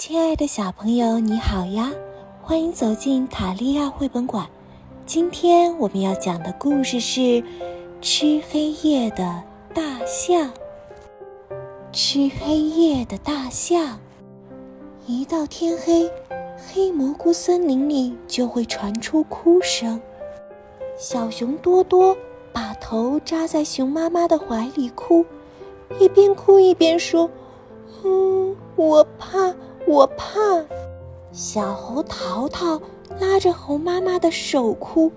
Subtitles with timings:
[0.00, 1.92] 亲爱的小朋友，你好呀！
[2.40, 4.48] 欢迎走进塔利亚绘本馆。
[5.04, 7.20] 今天我们要讲的故事是
[8.00, 9.42] 《吃黑夜的
[9.74, 10.50] 大象》。
[11.92, 14.00] 吃黑夜的大象，
[15.06, 16.10] 一到天黑，
[16.56, 20.00] 黑蘑菇森林里就会传出哭声。
[20.96, 22.16] 小熊多多
[22.54, 25.26] 把头扎在熊妈妈的怀里哭，
[25.98, 27.28] 一边哭一边说
[28.02, 29.54] ：“嗯，我怕。”
[29.86, 30.38] 我怕，
[31.32, 32.80] 小猴淘淘
[33.18, 35.10] 拉着猴妈妈的手哭，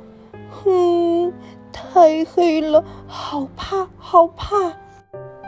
[0.49, 1.31] 哼，
[1.71, 4.73] 太黑了，好怕，好怕。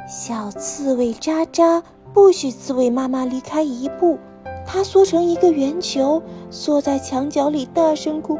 [0.07, 1.81] 小刺猬渣渣
[2.13, 4.19] 不许刺猬妈妈离开一步，
[4.65, 6.21] 它缩成一个圆球，
[6.51, 8.37] 缩在墙角里大声哭，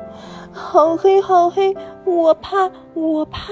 [0.51, 3.51] 好黑，好黑，我怕，我怕。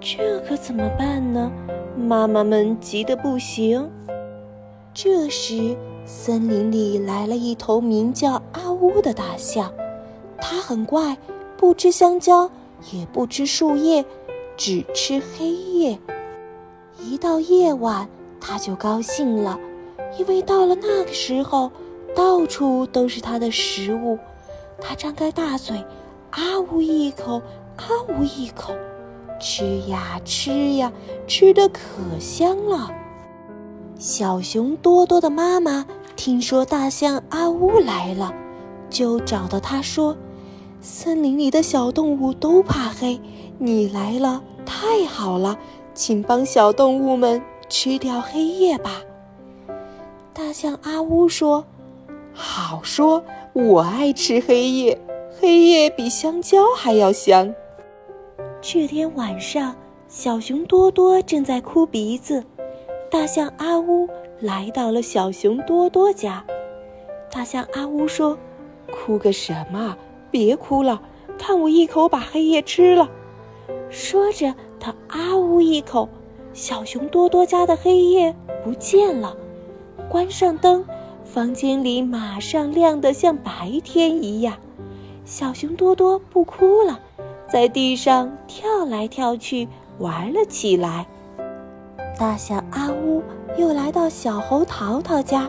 [0.00, 1.50] 这可怎么办呢？
[1.96, 3.90] 妈妈们急得不行。
[5.00, 9.72] 这时，森林里来了一头名叫阿乌的大象，
[10.38, 11.16] 它很怪，
[11.56, 12.50] 不吃香蕉，
[12.90, 14.04] 也不吃树叶，
[14.56, 15.96] 只吃黑夜。
[16.98, 18.08] 一到夜晚，
[18.40, 19.56] 它就高兴了，
[20.18, 21.70] 因为到了那个时候，
[22.12, 24.18] 到处都是它的食物。
[24.80, 25.76] 它张开大嘴，
[26.30, 27.40] 啊呜一口，
[27.76, 28.74] 啊呜一口，
[29.40, 30.92] 吃呀吃呀，
[31.28, 32.90] 吃的可香了。
[33.98, 38.32] 小熊多多的妈妈听说大象阿乌来了，
[38.88, 40.16] 就找到他说
[40.80, 43.20] ：“森林里的小动物都怕黑，
[43.58, 45.58] 你来了太好了，
[45.94, 49.02] 请帮小动物们吃掉黑夜吧。”
[50.32, 51.64] 大象阿乌说
[52.32, 55.00] ：“好说，我爱吃黑夜，
[55.40, 57.52] 黑夜比香蕉还要香。”
[58.62, 59.74] 这天晚上，
[60.06, 62.44] 小熊多多正在哭鼻子。
[63.10, 66.44] 大象阿乌来到了小熊多多家。
[67.30, 68.38] 大象阿乌说
[68.92, 69.96] ：“哭个什么？
[70.30, 71.00] 别哭了，
[71.38, 73.08] 看我一口把黑夜吃了。”
[73.88, 76.08] 说着，他啊呜一口，
[76.52, 79.34] 小熊多多家的黑夜不见了。
[80.10, 80.84] 关上灯，
[81.24, 84.56] 房间里马上亮得像白天一样。
[85.24, 87.00] 小熊多多不哭了，
[87.50, 89.66] 在地上跳来跳去
[89.98, 91.06] 玩了起来。
[92.18, 93.22] 大象阿乌
[93.56, 95.48] 又来到小猴淘淘家，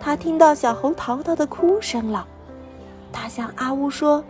[0.00, 2.26] 他听到小猴淘淘的哭声了。
[3.12, 4.24] 大象阿乌说：“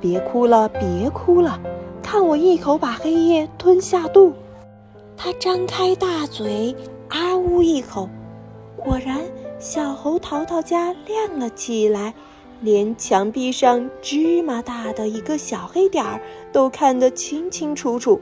[0.00, 1.58] 别哭了，别哭了，
[2.00, 4.32] 看我一口把黑夜吞下肚。”
[5.18, 6.72] 他张开大嘴，
[7.08, 8.08] 啊呜一口，
[8.76, 9.20] 果然
[9.58, 12.14] 小猴淘淘家亮了起来，
[12.60, 16.20] 连墙壁上芝麻大的一个小黑点儿
[16.52, 18.20] 都看得清清楚楚。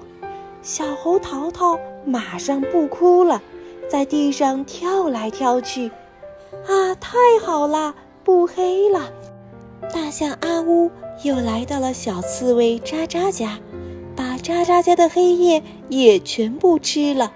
[0.62, 3.40] 小猴淘淘马上不哭了，
[3.88, 5.90] 在地上跳来跳去，
[6.66, 9.12] 啊，太好了，不黑了！
[9.92, 10.90] 大象阿乌
[11.24, 13.58] 又来到了小刺猬渣渣家，
[14.14, 17.32] 把渣渣家的黑夜也全部吃了。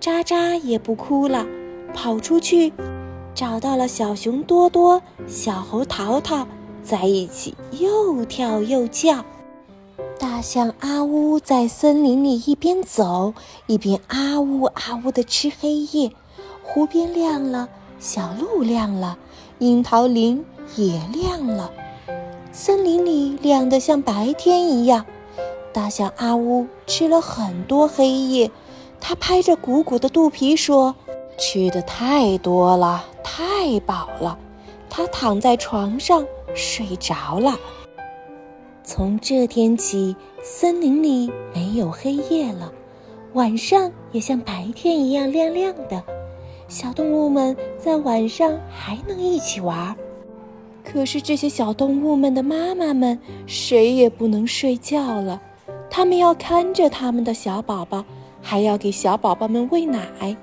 [0.00, 1.46] 渣渣也不哭了，
[1.92, 2.72] 跑出去，
[3.34, 6.46] 找到了小熊多多、小猴淘淘，
[6.82, 9.24] 在一起又跳又叫。
[10.38, 13.34] 大象阿呜在森林里一边走
[13.66, 16.12] 一边啊呜啊呜地吃黑夜，
[16.62, 17.68] 湖边亮了，
[17.98, 19.18] 小路亮了，
[19.58, 20.44] 樱桃林
[20.76, 21.72] 也亮了，
[22.52, 25.04] 森林里亮得像白天一样。
[25.72, 28.48] 大象阿呜吃了很多黑夜，
[29.00, 30.94] 它拍着鼓鼓的肚皮说
[31.36, 34.38] ：“吃的太多了，太饱了。”
[34.88, 37.58] 它躺在床上睡着了。
[38.88, 42.72] 从这天起，森林里没有黑夜了，
[43.34, 46.02] 晚上也像白天一样亮亮的。
[46.68, 49.94] 小动物们在晚上还能一起玩儿，
[50.82, 55.38] 可是这些小动物们的妈妈们谁也不能睡觉了，
[55.90, 58.02] 他们要看着他们的小宝宝，
[58.40, 60.34] 还要给小宝宝们喂奶。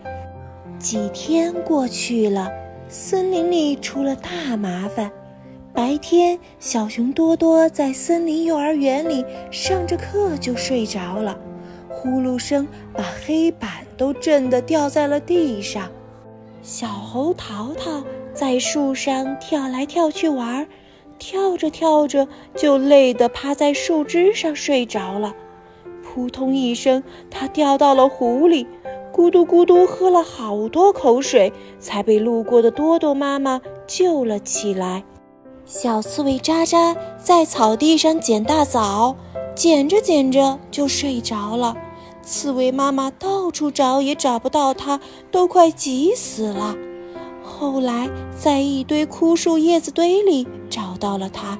[0.77, 2.51] 几天过去了，
[2.87, 5.11] 森林里出了大麻烦。
[5.75, 11.37] 白天，小熊多多在森林幼儿园里上着课就睡着了，
[11.89, 15.91] 呼噜声把黑板都震得掉在了地上。
[16.61, 18.01] 小猴淘淘
[18.33, 20.65] 在树上跳来跳去玩，
[21.19, 22.25] 跳着跳着
[22.55, 25.35] 就累得趴在树枝上睡着了。
[26.01, 28.65] 扑通一声，它掉到了湖里，
[29.11, 35.03] 咕嘟咕嘟喝了好多口水，才被路过的多多妈妈救了起来。
[35.65, 39.15] 小刺猬渣渣在草地上捡大枣，
[39.55, 41.75] 捡着捡着就睡着了。
[42.21, 44.99] 刺猬妈妈到处找也找不到它，
[45.31, 46.75] 都快急死了。
[47.43, 51.57] 后来在一堆枯树叶子堆里找到了它。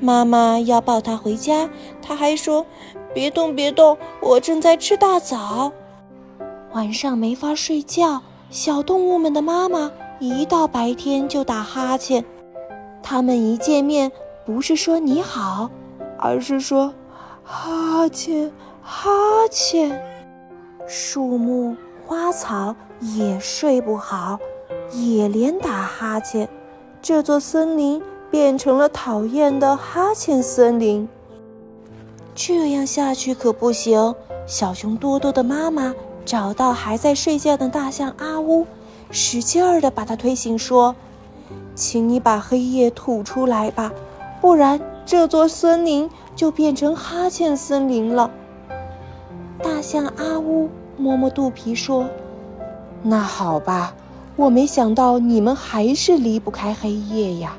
[0.00, 1.68] 妈妈要抱它回家，
[2.00, 2.64] 它还说
[3.12, 5.72] ：“别动，别动，我正在吃大枣。”
[6.72, 12.24] 晚上没法睡觉，小动物们的妈妈一到白天就打哈欠。
[13.02, 14.12] 他们一见面，
[14.44, 15.70] 不是说你好，
[16.18, 16.94] 而是说
[17.44, 18.52] 哈欠，
[18.82, 19.10] 哈
[19.50, 20.00] 欠。
[20.86, 21.76] 树木、
[22.06, 24.38] 花草也睡不好，
[24.92, 26.48] 也连打哈欠。
[27.00, 28.02] 这座森林。
[28.30, 31.08] 变成了讨厌的哈欠森林。
[32.32, 34.14] 这样下去可不行。
[34.46, 35.92] 小熊多多的妈妈
[36.24, 38.68] 找到还在睡觉的大象阿乌，
[39.10, 40.94] 使劲儿地把它推醒，说
[41.80, 43.90] ：“请你把黑夜吐出来吧，
[44.38, 48.30] 不然这座森林就变成哈欠森林了。”
[49.64, 50.68] 大象阿乌
[50.98, 52.04] 摸摸肚皮说
[53.02, 53.94] ：“那好吧，
[54.36, 57.56] 我没想到你们还是离不开黑夜呀。”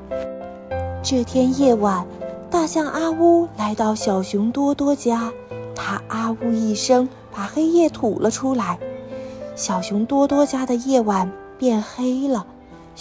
[1.02, 2.06] 这天夜晚，
[2.52, 5.32] 大象阿乌来到小熊多多家，
[5.76, 8.78] 他啊呜一声，把黑夜吐了出来。
[9.56, 12.46] 小熊多多家的夜晚变黑了，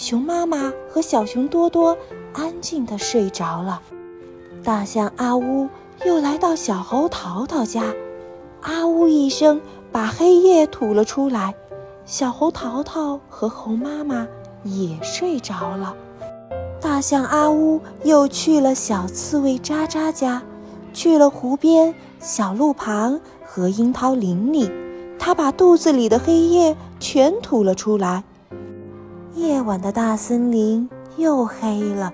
[0.01, 1.95] 熊妈妈和小熊多多
[2.33, 3.83] 安静地睡着了。
[4.63, 5.69] 大象阿乌
[6.03, 7.83] 又来到小猴淘淘家，
[8.61, 9.61] 啊呜一声，
[9.91, 11.53] 把黑夜吐了出来。
[12.03, 14.27] 小猴淘淘和猴妈妈
[14.63, 15.95] 也睡着了。
[16.81, 20.41] 大象阿乌又去了小刺猬渣渣家，
[20.93, 24.67] 去了湖边、小路旁和樱桃林里，
[25.19, 28.23] 他把肚子里的黑夜全吐了出来。
[29.35, 32.13] 夜晚的大森林又黑了，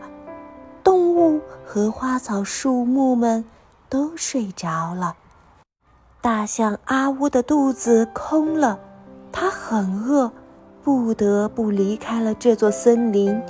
[0.84, 3.44] 动物和花草树木们
[3.90, 5.16] 都睡着了。
[6.22, 8.80] 大象阿乌的肚子空了，
[9.32, 10.32] 它很饿，
[10.84, 13.42] 不得不离开了这座森林。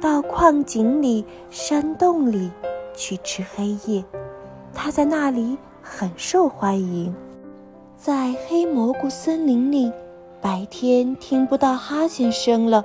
[0.00, 2.50] 到矿井里、山洞里
[2.94, 4.04] 去吃黑夜，
[4.74, 7.14] 它在那里很受欢迎。
[7.96, 9.90] 在黑蘑菇森林里，
[10.42, 12.84] 白天听不到哈欠声了，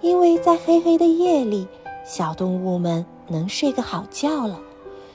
[0.00, 1.66] 因为在黑黑的夜里，
[2.04, 4.60] 小动物们能睡个好觉了。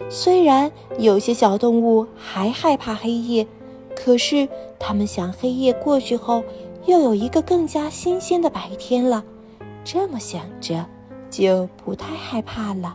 [0.09, 3.47] 虽然有些小动物还害怕黑夜，
[3.95, 4.47] 可是
[4.79, 6.43] 它们想，黑夜过去后，
[6.85, 9.23] 又有一个更加新鲜的白天了。
[9.83, 10.85] 这么想着。
[11.31, 12.93] 就不太害怕了。